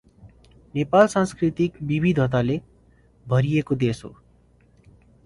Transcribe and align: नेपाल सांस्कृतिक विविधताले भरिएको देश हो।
नेपाल 0.75 1.07
सांस्कृतिक 1.07 1.73
विविधताले 1.81 2.59
भरिएको 3.25 3.75
देश 3.75 4.03
हो। 4.05 4.15